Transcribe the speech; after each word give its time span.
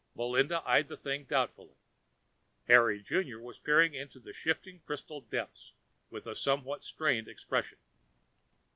Melinda 0.15 0.63
eyed 0.65 0.87
the 0.87 0.97
thing 0.97 1.25
doubtfully. 1.25 1.75
Harry 2.67 3.03
Junior 3.03 3.39
was 3.39 3.59
peering 3.59 3.93
into 3.93 4.19
the 4.19 4.33
shifting 4.33 4.79
crystal 4.79 5.21
depths 5.21 5.73
with 6.09 6.25
a 6.25 6.33
somewhat 6.33 6.83
strained 6.83 7.27
expression. 7.27 7.77